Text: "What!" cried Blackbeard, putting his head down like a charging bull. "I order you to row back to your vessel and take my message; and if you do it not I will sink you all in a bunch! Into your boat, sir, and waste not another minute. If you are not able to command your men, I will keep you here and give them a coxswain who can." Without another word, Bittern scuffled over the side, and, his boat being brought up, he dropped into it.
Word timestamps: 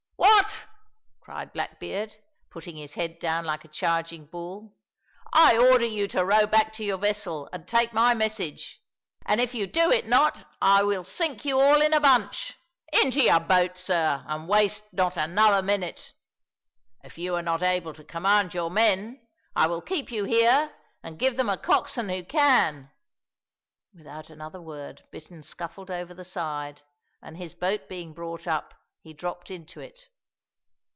"What!" 0.43 0.67
cried 1.47 1.53
Blackbeard, 1.53 2.17
putting 2.49 2.75
his 2.75 2.95
head 2.95 3.19
down 3.19 3.45
like 3.45 3.63
a 3.63 3.69
charging 3.69 4.25
bull. 4.25 4.75
"I 5.31 5.57
order 5.57 5.85
you 5.85 6.07
to 6.09 6.25
row 6.25 6.45
back 6.45 6.73
to 6.73 6.83
your 6.83 6.97
vessel 6.97 7.47
and 7.53 7.65
take 7.65 7.93
my 7.93 8.13
message; 8.13 8.81
and 9.25 9.39
if 9.39 9.53
you 9.55 9.65
do 9.65 9.91
it 9.91 10.07
not 10.07 10.45
I 10.61 10.83
will 10.83 11.05
sink 11.05 11.45
you 11.45 11.57
all 11.59 11.81
in 11.81 11.93
a 11.93 12.01
bunch! 12.01 12.57
Into 12.91 13.21
your 13.21 13.39
boat, 13.39 13.77
sir, 13.77 14.25
and 14.27 14.49
waste 14.49 14.83
not 14.91 15.15
another 15.15 15.61
minute. 15.61 16.11
If 17.03 17.17
you 17.17 17.35
are 17.35 17.41
not 17.43 17.63
able 17.63 17.93
to 17.93 18.03
command 18.03 18.53
your 18.53 18.69
men, 18.69 19.25
I 19.55 19.67
will 19.67 19.81
keep 19.81 20.11
you 20.11 20.25
here 20.25 20.73
and 21.01 21.17
give 21.19 21.37
them 21.37 21.49
a 21.49 21.57
coxswain 21.57 22.09
who 22.09 22.25
can." 22.25 22.91
Without 23.93 24.29
another 24.29 24.61
word, 24.61 25.03
Bittern 25.11 25.43
scuffled 25.43 25.89
over 25.89 26.13
the 26.13 26.25
side, 26.25 26.81
and, 27.21 27.37
his 27.37 27.53
boat 27.55 27.87
being 27.87 28.11
brought 28.13 28.47
up, 28.47 28.73
he 28.99 29.13
dropped 29.13 29.49
into 29.49 29.79
it. 29.79 29.97